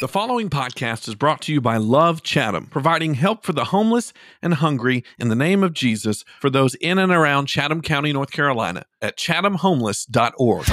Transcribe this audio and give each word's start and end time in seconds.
The 0.00 0.08
following 0.08 0.50
podcast 0.50 1.06
is 1.06 1.14
brought 1.14 1.40
to 1.42 1.52
you 1.52 1.60
by 1.60 1.76
Love 1.76 2.24
Chatham, 2.24 2.66
providing 2.66 3.14
help 3.14 3.44
for 3.44 3.52
the 3.52 3.66
homeless 3.66 4.12
and 4.42 4.54
hungry 4.54 5.04
in 5.20 5.28
the 5.28 5.36
name 5.36 5.62
of 5.62 5.72
Jesus 5.72 6.24
for 6.40 6.50
those 6.50 6.74
in 6.74 6.98
and 6.98 7.12
around 7.12 7.46
Chatham 7.46 7.80
County, 7.80 8.12
North 8.12 8.32
Carolina 8.32 8.86
at 9.00 9.16
chathamhomeless.org. 9.16 10.66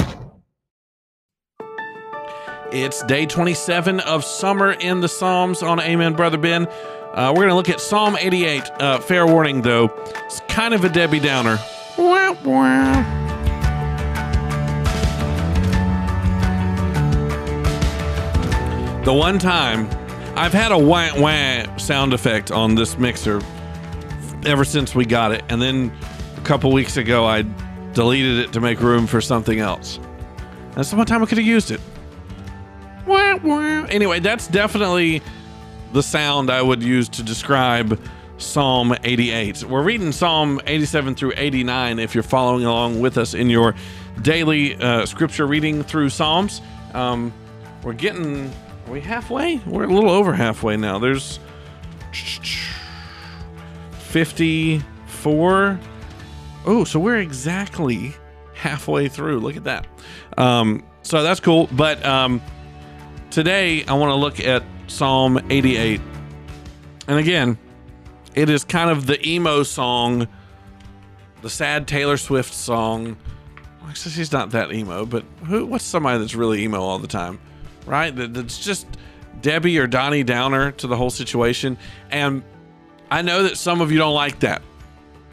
It's 2.73 3.03
day 3.03 3.27
27 3.27 3.99
of 3.99 4.25
Summer 4.25 4.71
in 4.71 5.01
the 5.01 5.07
Psalms 5.07 5.61
on 5.61 5.79
Amen, 5.79 6.15
Brother 6.15 6.39
Ben. 6.39 6.65
Uh, 7.13 7.31
we're 7.35 7.43
going 7.43 7.49
to 7.49 7.55
look 7.55 7.69
at 7.69 7.79
Psalm 7.79 8.17
88. 8.19 8.71
Uh, 8.79 8.99
fair 8.99 9.27
warning, 9.27 9.61
though, 9.61 9.93
it's 10.25 10.39
kind 10.47 10.73
of 10.73 10.83
a 10.83 10.89
Debbie 10.89 11.19
Downer. 11.19 11.59
Wah, 11.95 12.35
wah. 12.43 13.20
The 19.03 19.11
one 19.11 19.39
time 19.39 19.89
I've 20.37 20.53
had 20.53 20.71
a 20.71 20.77
wah 20.77 21.09
wah 21.19 21.75
sound 21.77 22.13
effect 22.13 22.51
on 22.51 22.75
this 22.75 22.99
mixer 22.99 23.41
ever 24.45 24.63
since 24.63 24.93
we 24.93 25.05
got 25.05 25.31
it, 25.31 25.43
and 25.49 25.59
then 25.59 25.91
a 26.37 26.41
couple 26.41 26.71
weeks 26.71 26.97
ago 26.97 27.25
I 27.25 27.41
deleted 27.93 28.37
it 28.37 28.53
to 28.53 28.59
make 28.61 28.79
room 28.79 29.07
for 29.07 29.19
something 29.19 29.59
else. 29.59 29.99
That's 30.75 30.91
the 30.91 30.97
one 30.97 31.07
time 31.07 31.23
I 31.23 31.25
could 31.25 31.39
have 31.39 31.47
used 31.47 31.71
it. 31.71 31.81
Wah, 33.07 33.37
wah. 33.37 33.85
Anyway, 33.89 34.19
that's 34.19 34.47
definitely 34.47 35.23
the 35.93 36.03
sound 36.03 36.51
I 36.51 36.61
would 36.61 36.83
use 36.83 37.09
to 37.09 37.23
describe 37.23 37.99
Psalm 38.37 38.95
88. 39.03 39.63
We're 39.63 39.81
reading 39.81 40.11
Psalm 40.11 40.61
87 40.67 41.15
through 41.15 41.33
89 41.37 41.97
if 41.97 42.13
you're 42.13 42.23
following 42.23 42.65
along 42.65 43.01
with 43.01 43.17
us 43.17 43.33
in 43.33 43.49
your 43.49 43.73
daily 44.21 44.75
uh, 44.75 45.07
scripture 45.07 45.47
reading 45.47 45.81
through 45.81 46.09
Psalms. 46.09 46.61
Um, 46.93 47.33
we're 47.83 47.93
getting 47.93 48.51
are 48.91 48.95
we 48.95 48.99
halfway? 48.99 49.55
We're 49.65 49.85
a 49.85 49.87
little 49.87 50.11
over 50.11 50.33
halfway 50.33 50.75
now. 50.75 50.99
There's 50.99 51.39
54. 53.93 55.79
Oh, 56.65 56.83
so 56.83 56.99
we're 56.99 57.19
exactly 57.19 58.13
halfway 58.53 59.07
through. 59.07 59.39
Look 59.39 59.55
at 59.55 59.63
that. 59.63 59.87
Um, 60.37 60.83
so 61.03 61.23
that's 61.23 61.39
cool. 61.39 61.69
But 61.71 62.05
um, 62.05 62.41
today 63.29 63.85
I 63.85 63.93
want 63.93 64.09
to 64.09 64.15
look 64.15 64.41
at 64.41 64.61
Psalm 64.87 65.39
88. 65.49 66.01
And 67.07 67.17
again, 67.17 67.57
it 68.35 68.49
is 68.49 68.65
kind 68.65 68.89
of 68.89 69.05
the 69.05 69.25
emo 69.25 69.63
song, 69.63 70.27
the 71.41 71.49
sad 71.49 71.87
Taylor 71.87 72.17
Swift 72.17 72.53
song. 72.53 73.15
Actually, 73.87 74.11
she's 74.11 74.33
not 74.33 74.49
that 74.51 74.73
emo, 74.73 75.05
but 75.05 75.23
who? 75.45 75.65
What's 75.65 75.85
somebody 75.85 76.19
that's 76.19 76.35
really 76.35 76.63
emo 76.63 76.81
all 76.81 76.99
the 76.99 77.07
time? 77.07 77.39
Right? 77.85 78.11
That's 78.15 78.63
just 78.63 78.87
Debbie 79.41 79.77
or 79.79 79.87
Donnie 79.87 80.23
Downer 80.23 80.71
to 80.73 80.87
the 80.87 80.95
whole 80.95 81.09
situation. 81.09 81.77
And 82.09 82.43
I 83.09 83.21
know 83.21 83.43
that 83.43 83.57
some 83.57 83.81
of 83.81 83.91
you 83.91 83.97
don't 83.97 84.13
like 84.13 84.39
that. 84.41 84.61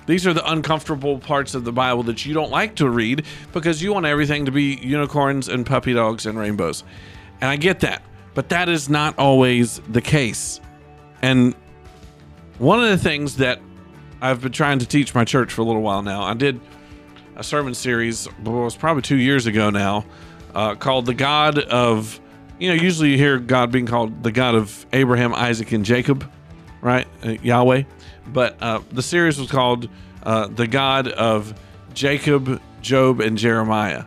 These 0.07 0.27
are 0.27 0.33
the 0.33 0.51
uncomfortable 0.51 1.19
parts 1.19 1.55
of 1.55 1.65
the 1.65 1.73
Bible 1.73 2.03
that 2.05 2.25
you 2.25 2.33
don't 2.33 2.51
like 2.51 2.77
to 2.77 2.89
read 2.89 3.27
because 3.53 3.83
you 3.83 3.93
want 3.93 4.07
everything 4.07 4.47
to 4.47 4.51
be 4.51 4.79
unicorns 4.83 5.49
and 5.49 5.67
puppy 5.67 5.93
dogs 5.93 6.25
and 6.25 6.39
rainbows. 6.39 6.83
And 7.41 7.51
I 7.51 7.57
get 7.57 7.81
that. 7.81 8.03
But 8.35 8.49
that 8.49 8.69
is 8.69 8.89
not 8.89 9.19
always 9.19 9.81
the 9.89 10.01
case. 10.01 10.61
And 11.21 11.55
one 12.59 12.83
of 12.83 12.89
the 12.89 12.97
things 12.97 13.37
that 13.37 13.61
I've 14.23 14.41
been 14.41 14.53
trying 14.53 14.79
to 14.79 14.87
teach 14.87 15.15
my 15.15 15.25
church 15.25 15.53
for 15.53 15.61
a 15.61 15.65
little 15.65 15.83
while 15.83 16.03
now, 16.03 16.23
I 16.23 16.35
did 16.35 16.61
a 17.37 17.45
sermon 17.45 17.75
series, 17.75 18.29
well, 18.43 18.61
it 18.61 18.65
was 18.65 18.77
probably 18.77 19.03
two 19.03 19.17
years 19.17 19.47
ago 19.47 19.71
now, 19.71 20.07
uh, 20.55 20.75
called 20.75 21.07
The 21.07 21.15
God 21.15 21.59
of 21.59 22.19
you 22.59 22.69
know, 22.69 22.75
usually 22.75 23.11
you 23.11 23.19
hear 23.19 23.39
God 23.39 23.71
being 23.71 23.87
called 23.87 24.23
the 24.23 24.33
God 24.33 24.55
of 24.55 24.87
Abraham, 24.93 25.35
Isaac, 25.35 25.73
and 25.73 25.85
Jacob, 25.85 26.31
right? 26.81 27.07
Uh, 27.25 27.31
Yahweh. 27.43 27.85
But 28.27 28.61
uh, 28.61 28.81
the 28.91 29.03
series 29.03 29.39
was 29.39 29.51
called 29.51 29.89
uh, 30.23 30.49
the 30.49 30.67
God 30.67 31.09
of 31.09 31.59
Jacob, 31.95 32.61
Job, 32.81 33.21
and 33.21 33.39
Jeremiah. 33.39 34.05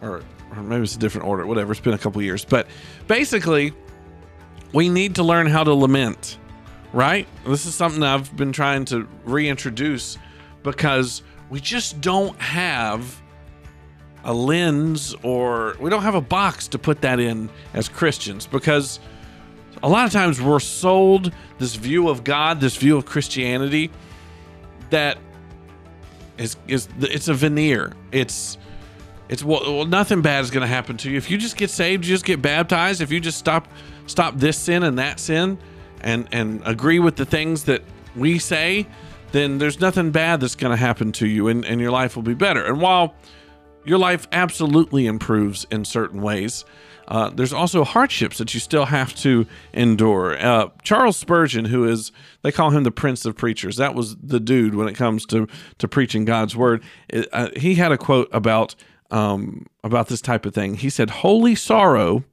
Or, 0.00 0.22
or 0.50 0.62
maybe 0.62 0.82
it's 0.82 0.96
a 0.96 0.98
different 0.98 1.26
order, 1.26 1.46
whatever. 1.46 1.72
It's 1.72 1.80
been 1.80 1.94
a 1.94 1.98
couple 1.98 2.20
years. 2.22 2.44
But 2.44 2.66
basically, 3.06 3.72
we 4.72 4.88
need 4.88 5.16
to 5.16 5.22
learn 5.22 5.46
how 5.46 5.64
to 5.64 5.74
lament, 5.74 6.38
right? 6.92 7.28
This 7.46 7.66
is 7.66 7.74
something 7.74 8.02
I've 8.02 8.34
been 8.36 8.52
trying 8.52 8.86
to 8.86 9.06
reintroduce 9.24 10.18
because 10.62 11.22
we 11.50 11.60
just 11.60 12.00
don't 12.00 12.38
have 12.40 13.21
a 14.24 14.32
lens 14.32 15.14
or 15.22 15.76
we 15.80 15.90
don't 15.90 16.02
have 16.02 16.14
a 16.14 16.20
box 16.20 16.68
to 16.68 16.78
put 16.78 17.00
that 17.02 17.18
in 17.18 17.50
as 17.74 17.88
Christians 17.88 18.46
because 18.46 19.00
a 19.82 19.88
lot 19.88 20.06
of 20.06 20.12
times 20.12 20.40
we're 20.40 20.60
sold 20.60 21.32
this 21.58 21.74
view 21.74 22.08
of 22.08 22.22
God, 22.24 22.60
this 22.60 22.76
view 22.76 22.96
of 22.96 23.04
Christianity 23.04 23.90
that 24.90 25.18
is 26.38 26.56
is 26.68 26.88
it's 27.00 27.28
a 27.28 27.34
veneer. 27.34 27.92
It's 28.12 28.58
it's 29.28 29.42
well, 29.42 29.84
nothing 29.86 30.22
bad 30.22 30.44
is 30.44 30.50
going 30.50 30.62
to 30.62 30.66
happen 30.66 30.96
to 30.98 31.10
you 31.10 31.16
if 31.16 31.30
you 31.30 31.38
just 31.38 31.56
get 31.56 31.70
saved, 31.70 32.04
you 32.04 32.14
just 32.14 32.24
get 32.24 32.40
baptized, 32.40 33.00
if 33.00 33.10
you 33.10 33.18
just 33.18 33.38
stop 33.38 33.68
stop 34.06 34.36
this 34.36 34.56
sin 34.58 34.82
and 34.82 34.98
that 34.98 35.18
sin 35.18 35.58
and 36.00 36.28
and 36.32 36.62
agree 36.64 36.98
with 36.98 37.16
the 37.16 37.24
things 37.24 37.64
that 37.64 37.82
we 38.14 38.38
say, 38.38 38.86
then 39.32 39.58
there's 39.58 39.80
nothing 39.80 40.10
bad 40.10 40.40
that's 40.40 40.54
going 40.54 40.70
to 40.70 40.76
happen 40.76 41.12
to 41.12 41.26
you 41.26 41.48
and 41.48 41.64
and 41.64 41.80
your 41.80 41.90
life 41.90 42.14
will 42.14 42.22
be 42.22 42.34
better. 42.34 42.64
And 42.64 42.80
while 42.80 43.14
your 43.84 43.98
life 43.98 44.28
absolutely 44.32 45.06
improves 45.06 45.66
in 45.70 45.84
certain 45.84 46.20
ways. 46.20 46.64
Uh, 47.08 47.30
there's 47.30 47.52
also 47.52 47.84
hardships 47.84 48.38
that 48.38 48.54
you 48.54 48.60
still 48.60 48.86
have 48.86 49.14
to 49.14 49.46
endure. 49.74 50.38
Uh, 50.38 50.68
Charles 50.82 51.16
Spurgeon, 51.16 51.66
who 51.66 51.84
is, 51.84 52.12
they 52.42 52.52
call 52.52 52.70
him 52.70 52.84
the 52.84 52.90
Prince 52.90 53.24
of 53.24 53.36
Preachers, 53.36 53.76
that 53.76 53.94
was 53.94 54.16
the 54.16 54.40
dude 54.40 54.74
when 54.74 54.88
it 54.88 54.94
comes 54.94 55.26
to, 55.26 55.48
to 55.78 55.88
preaching 55.88 56.24
God's 56.24 56.56
word. 56.56 56.82
It, 57.08 57.28
uh, 57.32 57.48
he 57.56 57.74
had 57.74 57.92
a 57.92 57.98
quote 57.98 58.28
about, 58.32 58.74
um, 59.10 59.66
about 59.82 60.08
this 60.08 60.20
type 60.20 60.46
of 60.46 60.54
thing. 60.54 60.76
He 60.76 60.90
said, 60.90 61.10
Holy 61.10 61.54
sorrow 61.54 62.24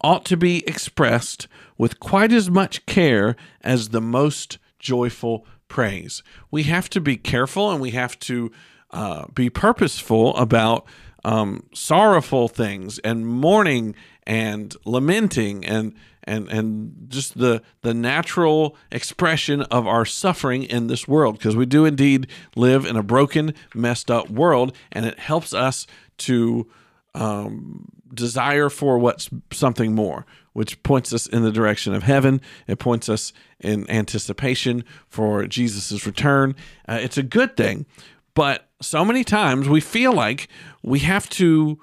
ought 0.00 0.24
to 0.26 0.36
be 0.36 0.62
expressed 0.68 1.48
with 1.78 2.00
quite 2.00 2.32
as 2.32 2.50
much 2.50 2.84
care 2.86 3.34
as 3.62 3.88
the 3.88 4.00
most 4.00 4.58
joyful 4.78 5.46
praise. 5.68 6.22
We 6.50 6.64
have 6.64 6.90
to 6.90 7.00
be 7.00 7.16
careful 7.16 7.70
and 7.70 7.80
we 7.80 7.92
have 7.92 8.18
to 8.20 8.52
uh, 8.92 9.26
be 9.34 9.50
purposeful 9.50 10.36
about 10.36 10.86
um, 11.24 11.66
sorrowful 11.72 12.48
things 12.48 12.98
and 13.00 13.26
mourning 13.26 13.94
and 14.24 14.76
lamenting 14.84 15.64
and 15.64 15.94
and 16.24 16.48
and 16.48 17.06
just 17.08 17.38
the 17.38 17.62
the 17.82 17.94
natural 17.94 18.76
expression 18.90 19.62
of 19.62 19.86
our 19.86 20.04
suffering 20.04 20.64
in 20.64 20.86
this 20.86 21.08
world. 21.08 21.38
Because 21.38 21.56
we 21.56 21.66
do 21.66 21.84
indeed 21.84 22.26
live 22.54 22.84
in 22.84 22.96
a 22.96 23.02
broken 23.02 23.54
messed 23.74 24.10
up 24.10 24.30
world 24.30 24.76
and 24.90 25.06
it 25.06 25.18
helps 25.18 25.54
us 25.54 25.86
to 26.18 26.68
um, 27.14 27.88
desire 28.12 28.68
for 28.68 28.98
what's 28.98 29.28
something 29.52 29.94
more 29.94 30.26
which 30.54 30.82
points 30.82 31.14
us 31.14 31.26
in 31.26 31.42
the 31.42 31.50
direction 31.50 31.94
of 31.94 32.02
heaven. 32.02 32.38
It 32.66 32.78
points 32.78 33.08
us 33.08 33.32
in 33.58 33.88
anticipation 33.88 34.84
for 35.08 35.46
jesus' 35.46 36.06
return. 36.06 36.54
Uh, 36.86 36.98
it's 37.00 37.16
a 37.16 37.22
good 37.22 37.56
thing 37.56 37.86
but 38.34 38.68
so 38.82 39.04
many 39.04 39.24
times 39.24 39.68
we 39.68 39.80
feel 39.80 40.12
like 40.12 40.48
we 40.82 41.00
have 41.00 41.28
to 41.30 41.78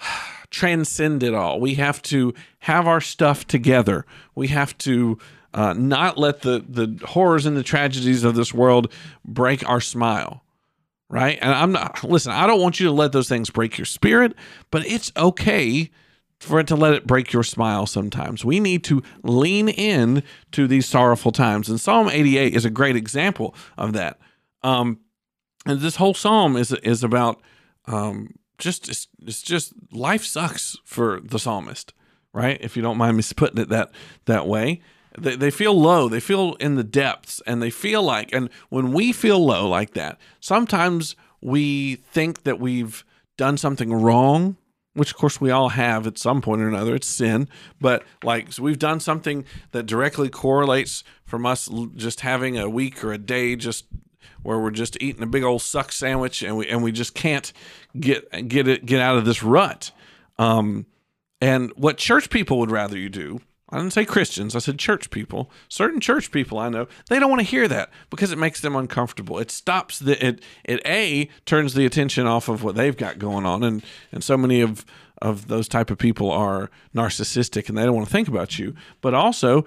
transcend 0.50 1.22
it 1.22 1.34
all. 1.34 1.60
We 1.60 1.74
have 1.74 2.02
to 2.02 2.34
have 2.60 2.86
our 2.86 3.00
stuff 3.00 3.46
together. 3.46 4.04
We 4.34 4.48
have 4.48 4.76
to 4.78 5.18
uh, 5.52 5.74
not 5.74 6.18
let 6.18 6.42
the 6.42 6.64
the 6.68 7.04
horrors 7.06 7.46
and 7.46 7.56
the 7.56 7.62
tragedies 7.62 8.24
of 8.24 8.34
this 8.34 8.54
world 8.54 8.92
break 9.24 9.68
our 9.68 9.80
smile. 9.80 10.44
Right? 11.08 11.38
And 11.40 11.52
I'm 11.52 11.72
not 11.72 12.04
listen, 12.04 12.32
I 12.32 12.46
don't 12.46 12.60
want 12.60 12.78
you 12.78 12.86
to 12.86 12.92
let 12.92 13.12
those 13.12 13.28
things 13.28 13.50
break 13.50 13.78
your 13.78 13.84
spirit, 13.84 14.34
but 14.70 14.86
it's 14.86 15.10
okay 15.16 15.90
for 16.38 16.58
it 16.58 16.66
to 16.68 16.76
let 16.76 16.94
it 16.94 17.06
break 17.06 17.32
your 17.32 17.42
smile 17.42 17.84
sometimes. 17.86 18.44
We 18.44 18.60
need 18.60 18.82
to 18.84 19.02
lean 19.22 19.68
in 19.68 20.22
to 20.52 20.66
these 20.66 20.86
sorrowful 20.86 21.32
times. 21.32 21.68
And 21.68 21.80
Psalm 21.80 22.08
88 22.08 22.54
is 22.54 22.64
a 22.64 22.70
great 22.70 22.96
example 22.96 23.54
of 23.76 23.92
that. 23.92 24.18
Um, 24.62 25.00
and 25.66 25.80
this 25.80 25.96
whole 25.96 26.14
psalm 26.14 26.56
is 26.56 26.72
is 26.72 27.04
about 27.04 27.40
um, 27.86 28.34
just 28.58 28.88
it's, 28.88 29.08
it's 29.26 29.42
just 29.42 29.72
life 29.92 30.24
sucks 30.24 30.76
for 30.84 31.20
the 31.22 31.38
psalmist, 31.38 31.92
right? 32.32 32.58
If 32.60 32.76
you 32.76 32.82
don't 32.82 32.98
mind 32.98 33.16
me 33.16 33.22
putting 33.36 33.60
it 33.60 33.68
that 33.68 33.90
that 34.26 34.46
way. 34.46 34.80
They, 35.18 35.34
they 35.34 35.50
feel 35.50 35.74
low 35.74 36.08
they 36.08 36.20
feel 36.20 36.54
in 36.60 36.76
the 36.76 36.84
depths 36.84 37.42
and 37.44 37.60
they 37.60 37.68
feel 37.68 38.00
like 38.00 38.32
and 38.32 38.48
when 38.68 38.92
we 38.92 39.12
feel 39.12 39.44
low 39.44 39.68
like 39.68 39.94
that 39.94 40.20
sometimes 40.38 41.16
we 41.40 41.96
think 41.96 42.44
that 42.44 42.60
we've 42.60 43.04
done 43.36 43.56
something 43.56 43.92
wrong 43.92 44.56
which 44.94 45.10
of 45.10 45.16
course 45.16 45.40
we 45.40 45.50
all 45.50 45.70
have 45.70 46.06
at 46.06 46.16
some 46.16 46.40
point 46.40 46.62
or 46.62 46.68
another 46.68 46.94
it's 46.94 47.08
sin 47.08 47.48
but 47.80 48.04
like 48.22 48.52
so 48.52 48.62
we've 48.62 48.78
done 48.78 49.00
something 49.00 49.44
that 49.72 49.82
directly 49.82 50.28
correlates 50.28 51.02
from 51.24 51.44
us 51.44 51.68
just 51.96 52.20
having 52.20 52.56
a 52.56 52.70
week 52.70 53.02
or 53.02 53.12
a 53.12 53.18
day 53.18 53.56
just 53.56 53.86
where 54.42 54.58
we're 54.58 54.70
just 54.70 55.00
eating 55.00 55.22
a 55.22 55.26
big 55.26 55.42
old 55.42 55.62
suck 55.62 55.92
sandwich 55.92 56.42
and 56.42 56.56
we 56.56 56.68
and 56.68 56.82
we 56.82 56.92
just 56.92 57.14
can't 57.14 57.52
get 57.98 58.48
get 58.48 58.68
it 58.68 58.86
get 58.86 59.00
out 59.00 59.16
of 59.16 59.24
this 59.24 59.42
rut. 59.42 59.90
Um, 60.38 60.86
and 61.40 61.72
what 61.76 61.98
church 61.98 62.30
people 62.30 62.58
would 62.58 62.70
rather 62.70 62.98
you 62.98 63.08
do, 63.08 63.40
I 63.70 63.78
didn't 63.78 63.92
say 63.92 64.04
Christians, 64.04 64.56
I 64.56 64.58
said 64.58 64.78
church 64.78 65.10
people. 65.10 65.50
Certain 65.68 66.00
church 66.00 66.30
people 66.30 66.58
I 66.58 66.68
know, 66.68 66.88
they 67.08 67.18
don't 67.18 67.30
want 67.30 67.40
to 67.40 67.46
hear 67.46 67.68
that 67.68 67.90
because 68.10 68.32
it 68.32 68.38
makes 68.38 68.60
them 68.60 68.74
uncomfortable. 68.74 69.38
It 69.38 69.50
stops 69.50 69.98
the 69.98 70.24
it 70.24 70.42
it 70.64 70.80
A 70.84 71.28
turns 71.46 71.74
the 71.74 71.86
attention 71.86 72.26
off 72.26 72.48
of 72.48 72.62
what 72.62 72.74
they've 72.74 72.96
got 72.96 73.18
going 73.18 73.46
on 73.46 73.62
and 73.62 73.82
and 74.12 74.24
so 74.24 74.36
many 74.36 74.60
of 74.60 74.84
of 75.22 75.48
those 75.48 75.68
type 75.68 75.90
of 75.90 75.98
people 75.98 76.30
are 76.30 76.70
narcissistic 76.94 77.68
and 77.68 77.76
they 77.76 77.84
don't 77.84 77.94
want 77.94 78.06
to 78.06 78.12
think 78.12 78.28
about 78.28 78.58
you. 78.58 78.74
But 79.00 79.14
also, 79.14 79.64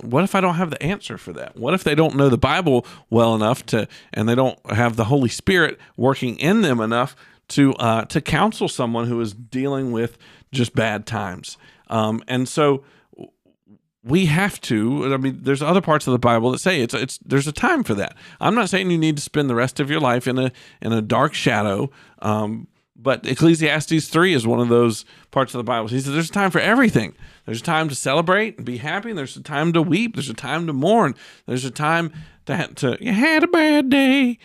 what 0.00 0.24
if 0.24 0.34
I 0.34 0.40
don't 0.40 0.56
have 0.56 0.70
the 0.70 0.82
answer 0.82 1.18
for 1.18 1.32
that? 1.34 1.56
What 1.56 1.74
if 1.74 1.84
they 1.84 1.94
don't 1.94 2.16
know 2.16 2.28
the 2.28 2.38
Bible 2.38 2.86
well 3.10 3.34
enough 3.34 3.64
to 3.66 3.88
and 4.12 4.28
they 4.28 4.34
don't 4.34 4.58
have 4.70 4.96
the 4.96 5.04
Holy 5.04 5.28
Spirit 5.28 5.78
working 5.96 6.38
in 6.38 6.62
them 6.62 6.80
enough 6.80 7.14
to 7.48 7.74
uh, 7.74 8.04
to 8.06 8.20
counsel 8.20 8.68
someone 8.68 9.06
who 9.06 9.20
is 9.20 9.32
dealing 9.32 9.92
with 9.92 10.18
just 10.52 10.74
bad 10.74 11.06
times? 11.06 11.56
Um, 11.88 12.22
and 12.26 12.48
so 12.48 12.82
we 14.06 14.26
have 14.26 14.60
to 14.60 15.12
i 15.12 15.16
mean 15.16 15.40
there's 15.42 15.62
other 15.62 15.80
parts 15.80 16.06
of 16.06 16.12
the 16.12 16.18
bible 16.18 16.52
that 16.52 16.58
say 16.58 16.80
it's 16.80 16.94
it's 16.94 17.18
there's 17.18 17.48
a 17.48 17.52
time 17.52 17.82
for 17.82 17.94
that 17.94 18.16
i'm 18.40 18.54
not 18.54 18.68
saying 18.68 18.88
you 18.88 18.96
need 18.96 19.16
to 19.16 19.22
spend 19.22 19.50
the 19.50 19.54
rest 19.54 19.80
of 19.80 19.90
your 19.90 19.98
life 20.00 20.28
in 20.28 20.38
a 20.38 20.52
in 20.80 20.92
a 20.92 21.02
dark 21.02 21.34
shadow 21.34 21.90
um, 22.20 22.68
but 22.98 23.26
ecclesiastes 23.26 24.08
3 24.08 24.34
is 24.34 24.46
one 24.46 24.60
of 24.60 24.68
those 24.68 25.04
parts 25.30 25.54
of 25.54 25.58
the 25.58 25.64
bible. 25.64 25.88
He 25.88 26.00
says 26.00 26.12
there's 26.12 26.30
a 26.30 26.32
time 26.32 26.50
for 26.50 26.60
everything. 26.60 27.14
There's 27.44 27.60
a 27.60 27.64
time 27.64 27.88
to 27.88 27.94
celebrate 27.94 28.56
and 28.56 28.66
be 28.66 28.78
happy 28.78 29.10
and 29.10 29.18
there's 29.18 29.36
a 29.36 29.42
time 29.42 29.72
to 29.74 29.82
weep. 29.82 30.14
There's 30.14 30.30
a 30.30 30.34
time 30.34 30.66
to 30.66 30.72
mourn. 30.72 31.14
There's 31.46 31.64
a 31.64 31.70
time 31.70 32.12
to, 32.46 32.68
to 32.74 32.96
you 33.00 33.12
had 33.12 33.44
a 33.44 33.48
bad 33.48 33.90
day. 33.90 34.38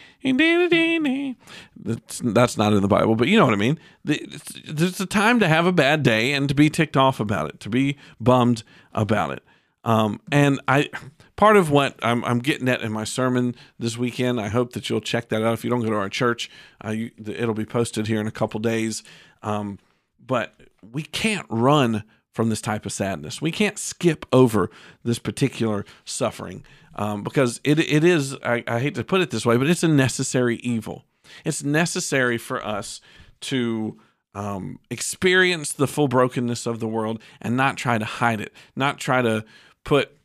That's, 1.75 2.21
that's 2.24 2.57
not 2.57 2.74
in 2.74 2.81
the 2.81 2.88
bible 2.88 3.15
but 3.15 3.27
you 3.27 3.38
know 3.38 3.45
what 3.45 3.53
i 3.53 3.57
mean. 3.57 3.80
There's 4.03 5.00
a 5.00 5.06
time 5.06 5.39
to 5.39 5.48
have 5.48 5.65
a 5.65 5.71
bad 5.71 6.03
day 6.03 6.33
and 6.33 6.48
to 6.50 6.56
be 6.56 6.69
ticked 6.69 6.98
off 6.98 7.19
about 7.19 7.50
it 7.50 7.59
to 7.62 7.69
be 7.69 7.98
bummed 8.19 8.63
about 8.94 9.31
it 9.31 9.44
um, 9.83 10.22
and 10.31 10.62
I, 10.68 10.89
part 11.36 11.57
of 11.57 11.72
what 11.72 12.00
I'm, 12.04 12.24
I'm, 12.24 12.39
getting 12.39 12.69
at 12.69 12.81
in 12.81 12.92
my 12.92 13.04
sermon 13.04 13.56
this 13.80 13.98
weekend, 13.98 14.39
I 14.39 14.48
hope 14.48 14.74
that 14.74 14.89
you'll 14.89 15.01
check 15.01 15.30
that 15.30 15.44
out. 15.44 15.54
If 15.54 15.63
you 15.63 15.69
don't 15.69 15.81
go 15.81 15.89
to 15.89 15.95
our 15.95 16.10
church, 16.10 16.51
uh, 16.86 16.92
you, 16.92 17.12
it'll 17.18 17.56
be 17.56 17.66
posted 17.66 18.07
here 18.07 18.22
in 18.22 18.28
a 18.28 18.31
couple 18.31 18.60
days. 18.60 19.04
Um, 19.42 19.80
but 20.19 20.54
we 20.92 21.04
can't 21.04 21.48
run 21.50 22.04
from 22.31 22.50
this 22.50 22.62
type 22.62 22.86
of 22.86 22.94
sadness. 22.94 23.42
We 23.42 23.51
can't 23.51 23.78
skip 23.78 24.25
over 24.31 24.69
this 25.04 25.19
particular 25.19 25.84
suffering 26.06 26.63
um, 26.95 27.24
because 27.24 27.60
it, 27.63 27.80
it 27.80 28.04
is, 28.04 28.36
I, 28.44 28.63
I 28.68 28.80
hate 28.80 28.95
to 28.95 29.04
put 29.04 29.22
it 29.22 29.31
this 29.31 29.45
way, 29.45 29.57
but 29.57 29.68
it's 29.68 29.84
a 29.84 29.88
necessary 29.88 30.57
evil. 30.57 31.06
It's 31.44 31.63
necessary 31.63 32.38
for 32.38 32.66
us 32.66 33.01
to 33.42 34.00
um, 34.34 34.80
experience 34.89 35.74
the 35.74 35.88
full 35.88 36.07
brokenness 36.07 36.66
of 36.66 36.80
the 36.80 36.88
world 36.88 37.22
and 37.42 37.57
not 37.57 37.77
try 37.77 37.98
to 37.98 38.06
hide 38.06 38.39
it, 38.39 38.54
not 38.75 38.98
try 38.98 39.22
to 39.22 39.44
put, 39.83 40.16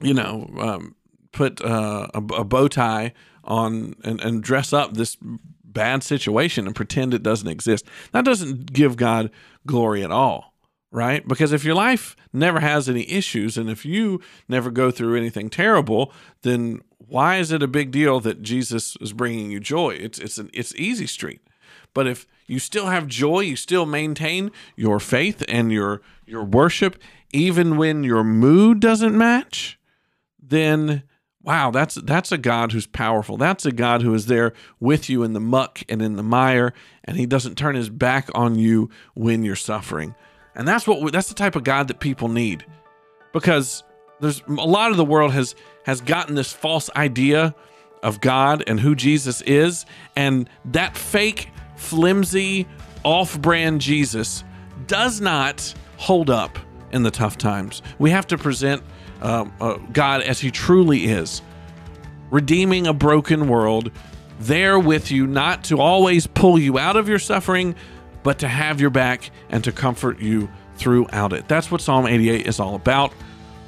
you 0.00 0.14
know, 0.14 0.50
um, 0.58 0.94
put 1.32 1.62
uh, 1.62 2.08
a, 2.14 2.18
a, 2.18 2.44
bow 2.44 2.68
tie 2.68 3.12
on 3.44 3.94
and, 4.04 4.20
and 4.20 4.42
dress 4.42 4.72
up 4.72 4.94
this 4.94 5.16
bad 5.76 6.02
situation 6.02 6.66
and 6.66 6.74
pretend 6.74 7.12
it 7.12 7.22
doesn't 7.22 7.48
exist. 7.48 7.84
That 8.12 8.24
doesn't 8.24 8.72
give 8.72 8.96
God 8.96 9.30
glory 9.66 10.02
at 10.02 10.10
all, 10.10 10.54
right? 10.90 11.26
Because 11.26 11.52
if 11.52 11.64
your 11.64 11.74
life 11.74 12.16
never 12.32 12.60
has 12.60 12.88
any 12.88 13.08
issues 13.10 13.58
and 13.58 13.68
if 13.68 13.84
you 13.84 14.20
never 14.48 14.70
go 14.70 14.90
through 14.90 15.16
anything 15.16 15.50
terrible, 15.50 16.12
then 16.42 16.80
why 16.98 17.36
is 17.36 17.52
it 17.52 17.62
a 17.62 17.68
big 17.68 17.90
deal 17.90 18.20
that 18.20 18.42
Jesus 18.42 18.96
is 19.00 19.12
bringing 19.12 19.50
you 19.50 19.60
joy? 19.60 19.90
It's 19.90 20.18
it's 20.18 20.38
an 20.38 20.50
it's 20.52 20.74
easy 20.74 21.06
street. 21.06 21.40
But 21.94 22.06
if 22.06 22.26
you 22.46 22.58
still 22.58 22.86
have 22.86 23.06
joy, 23.06 23.40
you 23.40 23.56
still 23.56 23.86
maintain 23.86 24.50
your 24.76 24.98
faith 24.98 25.44
and 25.48 25.70
your 25.70 26.02
your 26.26 26.44
worship 26.44 26.96
even 27.32 27.76
when 27.76 28.04
your 28.04 28.24
mood 28.24 28.80
doesn't 28.80 29.16
match, 29.16 29.78
then 30.42 31.02
wow, 31.42 31.70
that's 31.70 31.94
that's 31.94 32.32
a 32.32 32.38
God 32.38 32.72
who's 32.72 32.86
powerful. 32.86 33.36
That's 33.36 33.64
a 33.64 33.72
God 33.72 34.02
who 34.02 34.12
is 34.14 34.26
there 34.26 34.52
with 34.80 35.08
you 35.08 35.22
in 35.22 35.32
the 35.32 35.40
muck 35.40 35.82
and 35.88 36.02
in 36.02 36.16
the 36.16 36.22
mire, 36.22 36.72
and 37.04 37.16
He 37.16 37.24
doesn't 37.24 37.56
turn 37.56 37.76
His 37.76 37.88
back 37.88 38.28
on 38.34 38.56
you 38.56 38.90
when 39.14 39.44
you're 39.44 39.56
suffering. 39.56 40.14
And 40.54 40.66
that's 40.66 40.86
what 40.86 41.12
that's 41.12 41.28
the 41.28 41.34
type 41.34 41.54
of 41.54 41.64
God 41.64 41.88
that 41.88 42.00
people 42.00 42.28
need, 42.28 42.66
because 43.32 43.84
there's 44.20 44.42
a 44.48 44.52
lot 44.52 44.90
of 44.90 44.96
the 44.96 45.04
world 45.04 45.32
has 45.32 45.54
has 45.84 46.00
gotten 46.00 46.34
this 46.34 46.52
false 46.52 46.90
idea 46.96 47.54
of 48.02 48.20
God 48.20 48.64
and 48.66 48.80
who 48.80 48.94
Jesus 48.94 49.40
is, 49.42 49.86
and 50.16 50.50
that 50.64 50.96
fake, 50.96 51.48
flimsy, 51.76 52.66
off-brand 53.04 53.80
Jesus 53.80 54.42
does 54.86 55.20
not 55.20 55.74
hold 55.96 56.28
up 56.28 56.58
in 56.92 57.02
the 57.02 57.10
tough 57.10 57.38
times. 57.38 57.82
We 57.98 58.10
have 58.10 58.26
to 58.28 58.38
present 58.38 58.82
uh, 59.20 59.46
uh, 59.60 59.78
God 59.92 60.22
as 60.22 60.40
He 60.40 60.50
truly 60.50 61.04
is, 61.06 61.42
redeeming 62.30 62.86
a 62.86 62.92
broken 62.92 63.48
world, 63.48 63.90
there 64.40 64.78
with 64.78 65.10
you, 65.10 65.26
not 65.26 65.64
to 65.64 65.80
always 65.80 66.26
pull 66.26 66.58
you 66.58 66.78
out 66.78 66.96
of 66.96 67.08
your 67.08 67.18
suffering, 67.18 67.74
but 68.22 68.38
to 68.40 68.48
have 68.48 68.80
your 68.80 68.90
back 68.90 69.30
and 69.48 69.64
to 69.64 69.72
comfort 69.72 70.20
you 70.20 70.48
throughout 70.76 71.32
it. 71.32 71.48
That's 71.48 71.70
what 71.70 71.80
Psalm 71.80 72.06
88 72.06 72.46
is 72.46 72.60
all 72.60 72.74
about. 72.74 73.12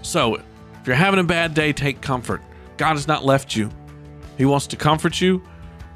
So, 0.03 0.37
if 0.37 0.87
you're 0.87 0.97
having 0.97 1.21
a 1.21 1.25
bad 1.25 1.55
day, 1.55 1.73
take 1.73 2.01
comfort. 2.01 2.43
God 2.77 2.95
has 2.95 3.09
not 3.09 3.25
left 3.25 3.57
you. 3.57 3.71
He 4.37 4.45
wants 4.45 4.67
to 4.69 4.77
comfort 4.77 5.21
you. 5.21 5.43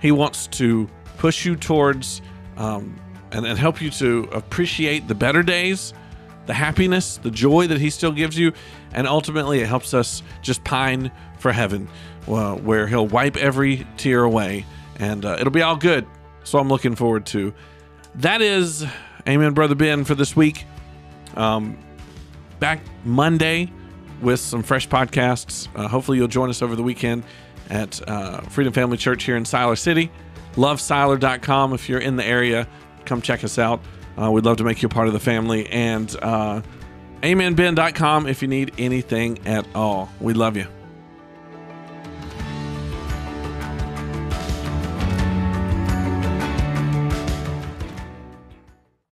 He 0.00 0.10
wants 0.10 0.48
to 0.48 0.88
push 1.18 1.44
you 1.44 1.54
towards 1.54 2.22
um, 2.56 2.98
and, 3.30 3.46
and 3.46 3.58
help 3.58 3.80
you 3.80 3.90
to 3.90 4.28
appreciate 4.32 5.06
the 5.06 5.14
better 5.14 5.42
days 5.42 5.94
the 6.46 6.54
happiness, 6.54 7.18
the 7.18 7.30
joy 7.30 7.66
that 7.68 7.78
He 7.78 7.90
still 7.90 8.12
gives 8.12 8.38
you, 8.38 8.52
and 8.92 9.06
ultimately 9.06 9.60
it 9.60 9.66
helps 9.66 9.94
us 9.94 10.22
just 10.42 10.64
pine 10.64 11.10
for 11.38 11.52
heaven, 11.52 11.88
uh, 12.28 12.54
where 12.56 12.86
He'll 12.86 13.06
wipe 13.06 13.36
every 13.36 13.86
tear 13.96 14.24
away, 14.24 14.66
and 14.96 15.24
uh, 15.24 15.36
it'll 15.38 15.52
be 15.52 15.62
all 15.62 15.76
good. 15.76 16.06
So 16.44 16.58
I'm 16.58 16.68
looking 16.68 16.94
forward 16.94 17.26
to. 17.26 17.54
That 18.16 18.42
is, 18.42 18.84
Amen, 19.28 19.54
Brother 19.54 19.74
Ben, 19.74 20.04
for 20.04 20.14
this 20.14 20.34
week. 20.34 20.64
Um, 21.36 21.78
back 22.58 22.80
Monday 23.04 23.72
with 24.20 24.40
some 24.40 24.62
fresh 24.62 24.88
podcasts. 24.88 25.68
Uh, 25.74 25.88
hopefully, 25.88 26.18
you'll 26.18 26.28
join 26.28 26.50
us 26.50 26.62
over 26.62 26.76
the 26.76 26.82
weekend 26.82 27.24
at 27.70 28.06
uh, 28.08 28.40
Freedom 28.42 28.72
Family 28.72 28.96
Church 28.96 29.24
here 29.24 29.36
in 29.36 29.44
Siler 29.44 29.78
City. 29.78 30.10
LoveSiler.com 30.54 31.72
if 31.72 31.88
you're 31.88 32.00
in 32.00 32.16
the 32.16 32.24
area. 32.24 32.68
Come 33.04 33.22
check 33.22 33.44
us 33.44 33.58
out. 33.58 33.80
Uh, 34.20 34.30
we'd 34.30 34.44
love 34.44 34.58
to 34.58 34.64
make 34.64 34.82
you 34.82 34.86
a 34.86 34.90
part 34.90 35.06
of 35.06 35.12
the 35.12 35.20
family. 35.20 35.68
And 35.68 36.14
uh, 36.22 36.62
amenben.com 37.22 38.26
if 38.26 38.42
you 38.42 38.48
need 38.48 38.72
anything 38.78 39.38
at 39.46 39.66
all. 39.74 40.10
We 40.20 40.34
love 40.34 40.56
you. 40.56 40.66